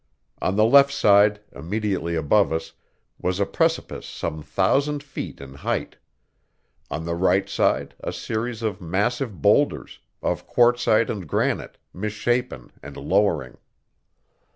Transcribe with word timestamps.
On 0.41 0.55
the 0.55 0.65
left 0.65 0.91
side, 0.91 1.41
immediately 1.51 2.15
above 2.15 2.51
us, 2.51 2.73
was 3.19 3.39
a 3.39 3.45
precipice 3.45 4.07
some 4.07 4.41
thousand 4.41 5.03
feet 5.03 5.39
in 5.39 5.53
height; 5.53 5.95
on 6.89 7.05
the 7.05 7.13
right 7.13 7.47
a 7.59 8.11
series 8.11 8.63
of 8.63 8.81
massive 8.81 9.43
boulders, 9.43 9.99
of 10.23 10.47
quartzite 10.47 11.11
and 11.11 11.27
granite, 11.29 11.77
misshapen 11.93 12.71
and 12.81 12.97
lowering. 12.97 13.57